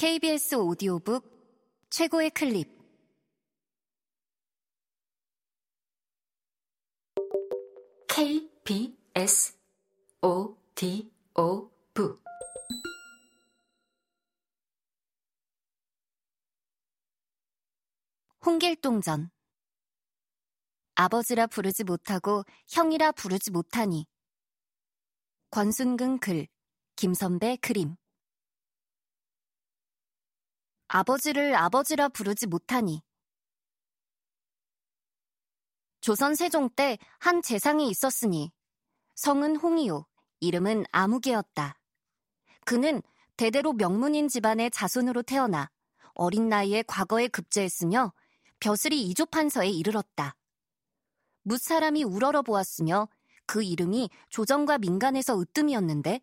KBS 0.00 0.54
오디오북 0.54 1.28
최고의 1.90 2.30
클립. 2.30 2.70
KBS 8.08 9.58
오디오북. 10.22 11.12
홍길동전. 18.46 19.30
아버지라 20.94 21.46
부르지 21.46 21.84
못하고 21.84 22.44
형이라 22.70 23.12
부르지 23.12 23.50
못하니. 23.50 24.06
권순근 25.50 26.20
글 26.20 26.48
김선배 26.96 27.58
그림 27.60 27.96
아버지를 30.92 31.54
아버지라 31.54 32.08
부르지 32.08 32.48
못하니. 32.48 33.00
조선 36.00 36.34
세종 36.34 36.68
때 36.68 36.98
한 37.20 37.42
재상이 37.42 37.88
있었으니 37.88 38.50
성은 39.14 39.54
홍이요, 39.54 40.04
이름은 40.40 40.86
아무개였다. 40.90 41.78
그는 42.64 43.02
대대로 43.36 43.72
명문인 43.72 44.26
집안의 44.26 44.72
자손으로 44.72 45.22
태어나 45.22 45.70
어린 46.14 46.48
나이에 46.48 46.82
과거에 46.82 47.28
급제했으며 47.28 48.12
벼슬이 48.58 49.00
이조 49.00 49.26
판서에 49.26 49.68
이르렀다. 49.68 50.34
무사람이 51.42 52.02
우러러 52.02 52.42
보았으며 52.42 53.08
그 53.46 53.62
이름이 53.62 54.10
조정과 54.28 54.78
민간에서 54.78 55.38
으뜸이었는데 55.38 56.20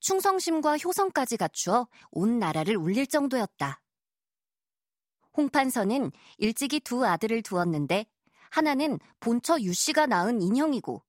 충성심과 0.00 0.78
효성까지 0.78 1.36
갖추어 1.36 1.86
온 2.12 2.38
나라를 2.38 2.78
울릴 2.78 3.06
정도였다. 3.06 3.82
홍판서는 5.36 6.10
일찍이 6.38 6.80
두 6.80 7.06
아들을 7.06 7.42
두었는데 7.42 8.06
하나는 8.50 8.98
본처 9.20 9.60
유씨가 9.60 10.06
낳은 10.06 10.40
인형이고 10.40 11.02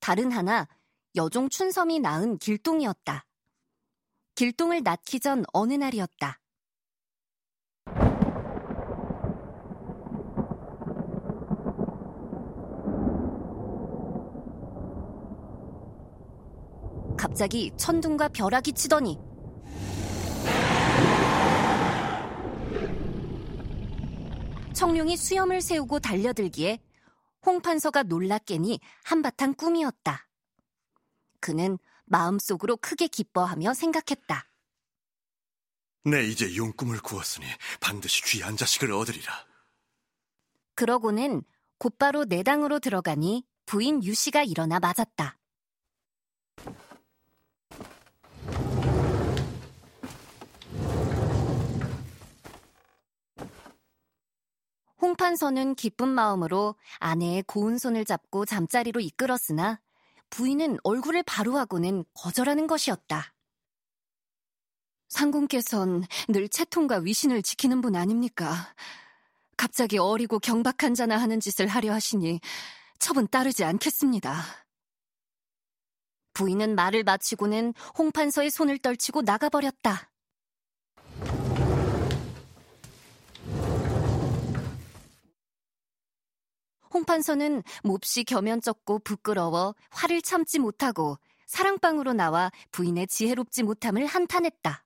다른 0.00 0.30
하나 0.30 0.68
여종 1.16 1.48
춘섬이 1.48 2.00
낳은 2.00 2.38
길동이었다. 2.38 3.24
길동을 4.34 4.82
낳기 4.82 5.20
전 5.20 5.44
어느 5.52 5.74
날이었다. 5.74 6.40
갑자기 17.16 17.72
천둥과 17.76 18.28
벼락이 18.28 18.72
치더니 18.72 19.18
청룡이 24.74 25.16
수염을 25.16 25.60
세우고 25.60 26.00
달려들기에 26.00 26.80
홍판서가 27.46 28.02
놀랍게니 28.04 28.80
한바탕 29.04 29.54
꿈이었다. 29.54 30.26
그는 31.40 31.78
마음속으로 32.06 32.76
크게 32.78 33.06
기뻐하며 33.06 33.74
생각했다. 33.74 34.46
내 36.04 36.24
이제 36.26 36.54
용꿈을 36.56 37.00
꾸었으니 37.00 37.46
반드시 37.80 38.22
귀한 38.24 38.56
자식을 38.56 38.92
얻으리라. 38.92 39.32
그러고는 40.74 41.42
곧바로 41.78 42.24
내당으로 42.24 42.78
들어가니 42.78 43.44
부인 43.66 44.02
유씨가 44.02 44.42
일어나 44.42 44.80
맞았다. 44.80 45.38
홍판서는 55.14 55.76
기쁜 55.76 56.08
마음으로 56.08 56.74
아내의 56.98 57.44
고운 57.46 57.78
손을 57.78 58.04
잡고 58.04 58.46
잠자리로 58.46 58.98
이끌었으나 58.98 59.80
부인은 60.30 60.78
얼굴을 60.82 61.22
바로 61.22 61.56
하고는 61.56 62.04
거절하는 62.14 62.66
것이었다. 62.66 63.32
상공께선 65.08 66.04
늘 66.28 66.48
채통과 66.48 66.96
위신을 66.96 67.42
지키는 67.42 67.80
분 67.80 67.94
아닙니까? 67.94 68.74
갑자기 69.56 69.98
어리고 69.98 70.40
경박한 70.40 70.94
자나 70.94 71.16
하는 71.16 71.38
짓을 71.38 71.68
하려 71.68 71.92
하시니 71.92 72.40
첩은 72.98 73.28
따르지 73.28 73.62
않겠습니다. 73.62 74.42
부인은 76.32 76.74
말을 76.74 77.04
마치고는 77.04 77.72
홍판서의 77.96 78.50
손을 78.50 78.78
떨치고 78.78 79.22
나가버렸다. 79.22 80.10
홍판서는 86.94 87.62
몹시 87.82 88.24
겸연쩍고 88.24 89.00
부끄러워 89.00 89.74
화를 89.90 90.22
참지 90.22 90.58
못하고 90.58 91.18
사랑방으로 91.46 92.12
나와 92.12 92.50
부인의 92.70 93.08
지혜롭지 93.08 93.64
못함을 93.64 94.06
한탄했다. 94.06 94.84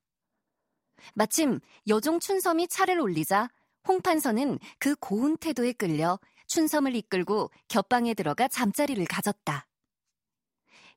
마침 1.15 1.61
여종 1.87 2.19
춘섬이 2.19 2.69
차를 2.69 2.99
올리자 2.99 3.49
홍판서는 3.87 4.59
그 4.79 4.97
고운 4.97 5.37
태도에 5.37 5.73
끌려 5.73 6.19
춘섬을 6.49 6.97
이끌고 6.97 7.51
곁방에 7.69 8.15
들어가 8.15 8.49
잠자리를 8.49 9.05
가졌다. 9.07 9.67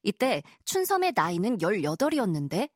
이때 0.03 0.41
춘섬의 0.65 1.13
나이는 1.15 1.57
18이었는데 1.59 2.69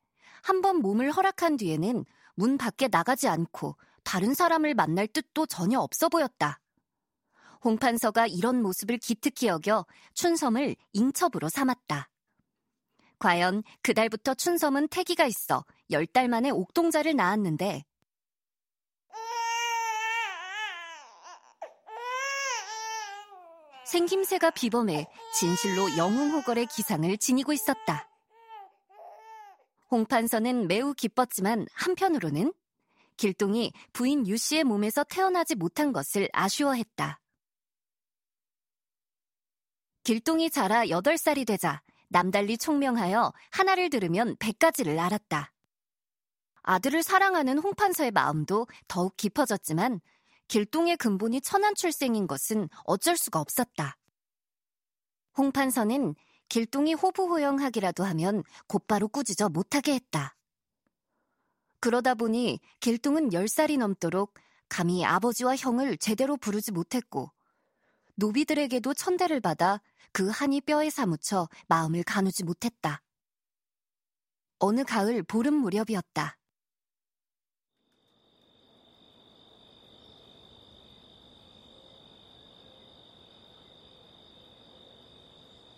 한 0.44 0.62
번 0.62 0.78
몸을 0.78 1.12
허락한 1.12 1.58
뒤에는 1.58 2.06
문 2.36 2.58
밖에 2.58 2.88
나가지 2.88 3.28
않고 3.28 3.78
다른 4.04 4.36
사람을 4.36 4.76
만날 4.76 5.08
뜻도 5.08 5.48
전혀 5.48 5.80
없어 5.80 6.08
보였다. 6.10 6.60
홍판서가 7.66 8.28
이런 8.28 8.62
모습을 8.62 9.00
기특히 9.00 9.48
여겨 9.48 9.88
춘섬을 10.14 10.76
인첩으로 10.94 11.50
삼았다. 11.50 12.10
과연 13.18 13.64
그달부터 13.82 14.36
춘섬은 14.36 14.90
태기가 14.90 15.26
있어 15.26 15.66
열달 15.90 16.30
만에 16.30 16.52
옥동자를 16.52 17.16
낳았는데 17.16 17.84
생김새가 23.86 24.52
비범해 24.52 25.08
진실로 25.34 25.98
영웅호걸의 25.98 26.68
기상을 26.68 27.18
지니고 27.18 27.54
있었다. 27.54 28.10
홍판서는 29.90 30.68
매우 30.68 30.94
기뻤지만 30.94 31.66
한편으로는 31.74 32.54
길동이 33.18 33.72
부인 33.94 34.28
유 34.28 34.38
씨의 34.38 34.66
몸에서 34.66 35.04
태어나지 35.04 35.56
못한 35.56 35.94
것을 35.94 36.28
아쉬워했다. 36.34 37.22
길동이 40.06 40.52
자라 40.52 40.86
8살이 40.86 41.48
되자 41.48 41.82
남달리 42.10 42.60
총명하여 42.60 43.34
하나를 43.50 43.90
들으면 43.90 44.36
100가지를 44.36 45.00
알았다. 45.00 45.52
아들을 46.62 47.02
사랑하는 47.02 47.58
홍판서의 47.58 48.12
마음도 48.12 48.68
더욱 48.88 49.18
깊어졌지만 49.18 50.00
길동의 50.48 50.98
근본이 50.98 51.42
천안 51.42 51.74
출생인 51.74 52.28
것은 52.28 52.70
어쩔 52.84 53.18
수가 53.18 53.40
없었다. 53.40 53.98
홍판서는 55.40 56.14
길동이 56.50 56.94
호부호영하기라도 56.94 58.04
하면 58.04 58.44
곧바로 58.68 59.08
꾸짖어 59.08 59.50
못하게 59.50 59.96
했다. 59.96 60.36
그러다 61.80 62.14
보니 62.14 62.60
길동은 62.80 63.30
10살이 63.30 63.80
넘도록 63.80 64.36
감히 64.70 65.04
아버지와 65.04 65.56
형을 65.56 65.98
제대로 65.98 66.38
부르지 66.38 66.72
못했고 66.74 67.32
노비들에게도 68.16 68.94
천대를 68.94 69.42
받아 69.42 69.82
그 70.12 70.30
한이 70.30 70.62
뼈에 70.62 70.90
사무쳐 70.90 71.50
마음을 71.68 72.04
가누지 72.04 72.44
못했다. 72.44 73.02
어느 74.60 74.84
가을 74.84 75.24
보름 75.24 75.56
무렵이었다. 75.56 76.38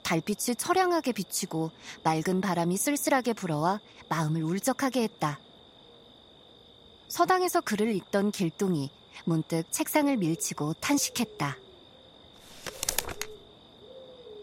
달빛이 0.03 0.55
처량하게 0.55 1.11
비치고 1.11 1.71
맑은 2.03 2.39
바람이 2.39 2.77
쓸쓸하게 2.77 3.33
불어와 3.33 3.81
마음을 4.07 4.41
울적하게 4.41 5.03
했다. 5.03 5.37
서당에서 7.09 7.59
글을 7.61 7.93
읽던 7.95 8.31
길동이 8.31 8.89
문득 9.25 9.69
책상을 9.69 10.15
밀치고 10.15 10.75
탄식했다. 10.75 11.66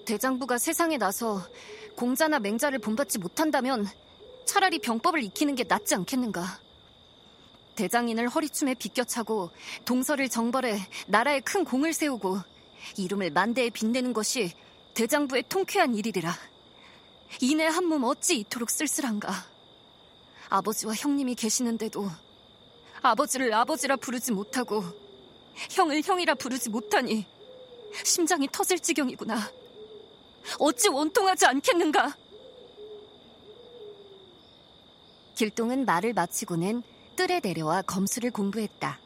대장부가 0.05 0.59
세상에 0.59 0.97
나서 0.99 1.43
공자나 1.97 2.39
맹자를 2.41 2.79
본받지 2.79 3.19
못한다면 3.19 3.87
차라리 4.45 4.79
병법을 4.79 5.23
익히는 5.25 5.55
게 5.55 5.65
낫지 5.65 5.95
않겠는가. 5.95 6.61
대장인을 7.77 8.29
허리춤에 8.29 8.75
비껴차고 8.75 9.51
동서를 9.85 10.29
정벌해 10.29 10.79
나라에 11.07 11.41
큰 11.41 11.65
공을 11.65 11.93
세우고 11.93 12.39
이름을 12.97 13.31
만대에 13.31 13.71
빛내는 13.71 14.13
것이 14.13 14.53
대장부의 14.95 15.45
통쾌한 15.49 15.95
일이리라. 15.95 16.33
이내 17.41 17.65
한 17.67 17.87
몸 17.87 18.05
어찌 18.05 18.39
이토록 18.41 18.71
쓸쓸한가. 18.71 19.33
아버지와 20.51 20.95
형님이 20.95 21.35
계시는데도 21.35 22.09
아버지를 23.03 23.53
아버지라 23.53 23.97
부르지 23.97 24.31
못하고 24.33 24.85
형을 25.71 26.03
형이라 26.05 26.35
부르지 26.35 26.71
못하니 26.71 27.27
심장이 28.05 28.49
터질 28.53 28.79
지경이구나. 28.79 29.51
어찌 30.59 30.89
원통하지 30.89 31.47
않겠는가? 31.47 32.17
길동은 35.35 35.85
말을 35.85 36.13
마치고는 36.13 36.83
뜰에 37.17 37.41
내려와 37.43 37.83
검수를 37.83 38.31
공부했다. 38.31 39.01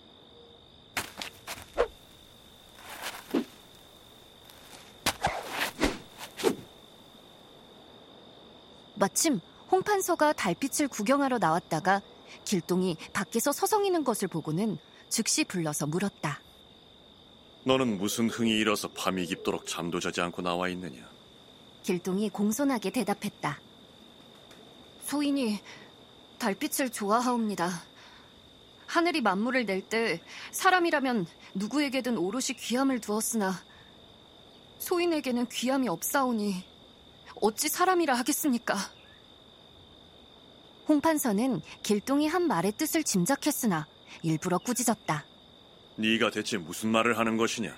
마침 8.94 9.40
홍판서가 9.70 10.32
달빛을 10.32 10.88
구경하러 10.88 11.38
나왔다가 11.38 12.02
길동이 12.44 12.96
밖에서 13.12 13.52
서성이는 13.52 14.04
것을 14.04 14.28
보고는 14.28 14.78
즉시 15.08 15.44
불러서 15.44 15.86
물었다. 15.86 16.40
너는 17.64 17.98
무슨 17.98 18.28
흥이 18.28 18.50
일어서 18.50 18.88
밤이 18.88 19.26
깊도록 19.26 19.66
잠도 19.66 20.00
자지 20.00 20.20
않고 20.20 20.42
나와 20.42 20.68
있느냐? 20.68 21.17
길동이 21.82 22.28
공손하게 22.30 22.90
대답했다. 22.90 23.60
소인이 25.02 25.58
달빛을 26.38 26.90
좋아하옵니다. 26.90 27.82
하늘이 28.86 29.20
만물을 29.20 29.66
낼 29.66 29.82
때 29.88 30.20
사람이라면 30.52 31.26
누구에게든 31.54 32.16
오롯이 32.18 32.56
귀함을 32.58 33.00
두었으나 33.00 33.52
소인에게는 34.78 35.46
귀함이 35.48 35.88
없사오니 35.88 36.64
어찌 37.40 37.68
사람이라 37.68 38.14
하겠습니까? 38.14 38.76
홍판서는 40.88 41.60
길동이 41.82 42.28
한 42.28 42.46
말의 42.46 42.72
뜻을 42.72 43.04
짐작했으나 43.04 43.86
일부러 44.22 44.58
꾸짖었다. 44.58 45.24
네가 45.96 46.30
대체 46.30 46.56
무슨 46.56 46.90
말을 46.90 47.18
하는 47.18 47.36
것이냐? 47.36 47.76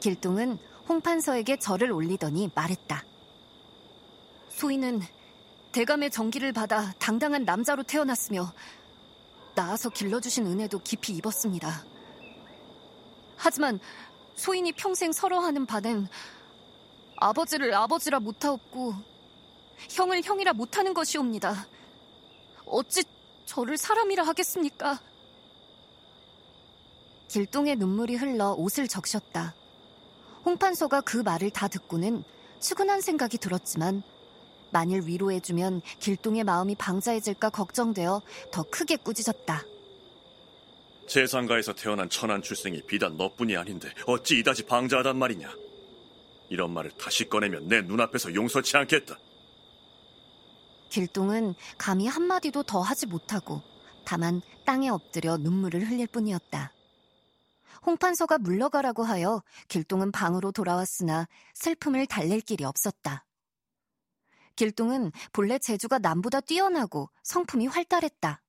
길동은 0.00 0.58
홍판서에게 0.88 1.58
절을 1.58 1.90
올리더니 1.92 2.50
말했다. 2.54 3.04
소인은 4.48 5.02
대감의 5.72 6.10
정기를 6.10 6.52
받아 6.52 6.92
당당한 6.98 7.44
남자로 7.44 7.82
태어났으며 7.82 8.52
나아서 9.54 9.90
길러주신 9.90 10.46
은혜도 10.46 10.78
깊이 10.80 11.12
입었습니다. 11.14 11.84
하지만 13.36 13.78
소인이 14.36 14.72
평생 14.72 15.12
설어하는 15.12 15.66
바는 15.66 16.08
아버지를 17.16 17.74
아버지라 17.74 18.20
못하옵고 18.20 18.94
형을 19.90 20.22
형이라 20.22 20.52
못하는 20.52 20.94
것이옵니다. 20.94 21.66
어찌 22.66 23.04
저를 23.44 23.76
사람이라 23.76 24.24
하겠습니까? 24.24 25.00
길동에 27.28 27.74
눈물이 27.74 28.16
흘러 28.16 28.52
옷을 28.52 28.88
적셨다. 28.88 29.54
홍판서가 30.46 31.00
그 31.00 31.18
말을 31.18 31.50
다 31.50 31.66
듣고는 31.66 32.22
측은한 32.60 33.00
생각이 33.00 33.36
들었지만 33.38 34.02
만일 34.70 35.02
위로해주면 35.04 35.82
길동의 35.98 36.44
마음이 36.44 36.76
방자해질까 36.76 37.50
걱정되어 37.50 38.22
더 38.52 38.62
크게 38.62 38.96
꾸짖었다. 38.96 39.64
세상가에서 41.08 41.72
태어난 41.72 42.08
천한 42.08 42.42
출생이 42.42 42.82
비단 42.82 43.16
너뿐이 43.16 43.56
아닌데 43.56 43.92
어찌 44.06 44.38
이다지 44.38 44.66
방자하단 44.66 45.16
말이냐? 45.16 45.52
이런 46.48 46.72
말을 46.72 46.92
다시 46.92 47.28
꺼내면 47.28 47.68
내 47.68 47.82
눈앞에서 47.82 48.34
용서치 48.34 48.76
않겠다. 48.76 49.18
길동은 50.90 51.54
감히 51.76 52.06
한마디도 52.06 52.62
더 52.62 52.80
하지 52.80 53.06
못하고 53.06 53.62
다만 54.04 54.40
땅에 54.64 54.88
엎드려 54.88 55.36
눈물을 55.36 55.88
흘릴 55.88 56.06
뿐이었다. 56.06 56.72
홍판서가 57.84 58.38
물러가라고 58.38 59.02
하여 59.02 59.42
길동은 59.68 60.12
방으로 60.12 60.52
돌아왔으나 60.52 61.26
슬픔을 61.54 62.06
달랠 62.06 62.40
길이 62.40 62.64
없었다. 62.64 63.26
길동은 64.56 65.12
본래 65.32 65.58
재주가 65.58 65.98
남보다 65.98 66.40
뛰어나고 66.40 67.10
성품이 67.22 67.66
활달했다. 67.66 68.42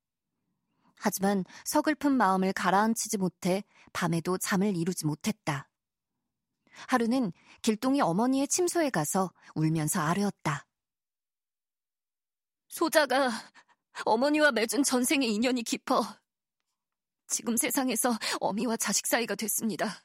하지만 0.99 1.43
서글픈 1.65 2.13
마음을 2.13 2.53
가라앉히지 2.53 3.17
못해 3.17 3.63
밤에도 3.93 4.37
잠을 4.37 4.75
이루지 4.75 5.05
못했다. 5.05 5.69
하루는 6.87 7.33
길동이 7.61 8.01
어머니의 8.01 8.47
침소에 8.47 8.89
가서 8.89 9.31
울면서 9.55 9.99
아뢰었다. 10.01 10.65
소자가 12.67 13.31
어머니와 14.05 14.51
맺은 14.51 14.83
전생의 14.83 15.33
인연이 15.33 15.63
깊어 15.63 16.03
지금 17.27 17.57
세상에서 17.57 18.17
어미와 18.39 18.77
자식 18.77 19.07
사이가 19.07 19.35
됐습니다. 19.35 20.03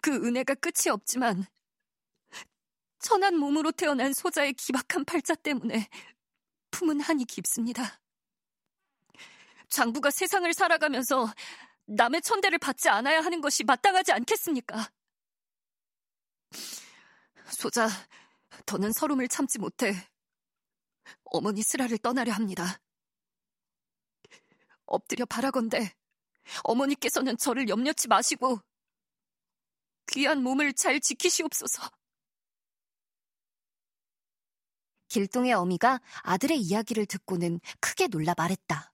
그 0.00 0.14
은혜가 0.14 0.54
끝이 0.54 0.90
없지만 0.90 1.44
천한 3.00 3.36
몸으로 3.36 3.72
태어난 3.72 4.12
소자의 4.12 4.52
기박한 4.54 5.04
팔자 5.04 5.34
때문에 5.36 5.88
품은 6.70 7.00
한이 7.00 7.24
깊습니다. 7.24 8.00
장부가 9.68 10.10
세상을 10.10 10.52
살아가면서 10.54 11.32
남의 11.86 12.22
천대를 12.22 12.58
받지 12.58 12.88
않아야 12.88 13.20
하는 13.20 13.40
것이 13.40 13.64
마땅하지 13.64 14.12
않겠습니까? 14.12 14.90
소자, 17.50 17.88
더는 18.64 18.92
서름을 18.92 19.28
참지 19.28 19.58
못해 19.58 19.94
어머니 21.24 21.62
슬하를 21.62 21.98
떠나려 21.98 22.32
합니다. 22.32 22.80
엎드려 24.86 25.24
바라건대 25.26 25.92
어머니께서는 26.64 27.36
저를 27.36 27.68
염려치 27.68 28.08
마시고 28.08 28.60
귀한 30.08 30.42
몸을 30.42 30.72
잘 30.72 31.00
지키시옵소서. 31.00 31.90
길동의 35.08 35.52
어미가 35.52 36.00
아들의 36.22 36.58
이야기를 36.58 37.06
듣고는 37.06 37.60
크게 37.80 38.08
놀라 38.08 38.34
말했다. 38.36 38.92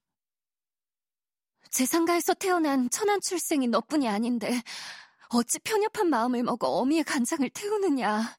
재상가에서 1.69 2.35
태어난 2.35 2.89
천한 2.89 3.19
출생이 3.19 3.67
너뿐이 3.67 4.07
아닌데 4.07 4.61
어찌 5.29 5.57
편협한 5.59 6.09
마음을 6.09 6.43
먹어 6.43 6.67
어미의 6.67 7.03
간장을 7.03 7.49
태우느냐. 7.49 8.37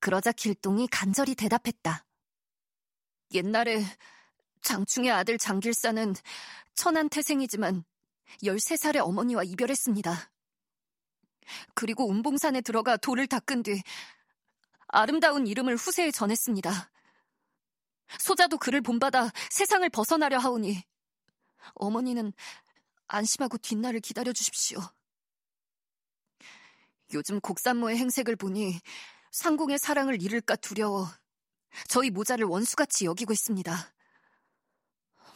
그러자 0.00 0.32
길동이 0.32 0.88
간절히 0.88 1.34
대답했다. 1.34 2.06
옛날에 3.34 3.84
장충의 4.66 5.12
아들 5.12 5.38
장길사는 5.38 6.14
천한 6.74 7.08
태생이지만 7.08 7.84
13살의 8.42 8.98
어머니와 8.98 9.44
이별했습니다. 9.44 10.30
그리고 11.74 12.08
운봉산에 12.08 12.62
들어가 12.62 12.96
돌을 12.96 13.28
닦은 13.28 13.62
뒤 13.62 13.80
아름다운 14.88 15.46
이름을 15.46 15.76
후세에 15.76 16.10
전했습니다. 16.10 16.90
소자도 18.18 18.58
그를 18.58 18.80
본받아 18.80 19.30
세상을 19.50 19.88
벗어나려 19.90 20.38
하오니 20.38 20.82
어머니는 21.74 22.32
안심하고 23.06 23.58
뒷날을 23.58 24.00
기다려 24.00 24.32
주십시오. 24.32 24.80
요즘 27.14 27.40
곡산모의 27.40 27.98
행색을 27.98 28.34
보니 28.34 28.80
상공의 29.30 29.78
사랑을 29.78 30.20
잃을까 30.20 30.56
두려워 30.56 31.08
저희 31.88 32.10
모자를 32.10 32.46
원수같이 32.46 33.04
여기고 33.04 33.32
있습니다. 33.32 33.95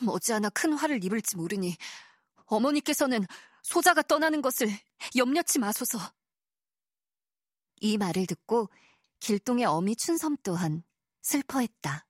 머지않아 0.03 0.51
큰 0.51 0.73
화를 0.73 1.05
입을지 1.05 1.37
모르니 1.37 1.77
어머니께서는 2.47 3.27
소자가 3.63 4.03
떠나는 4.03 4.43
것을 4.43 4.69
염려치 5.17 5.59
마소서. 5.59 5.99
이 7.81 7.97
말을 7.97 8.27
듣고 8.27 8.69
길동의 9.21 9.65
어미 9.65 9.97
춘섬 9.97 10.39
또한 10.43 10.83
슬퍼했다. 11.23 12.07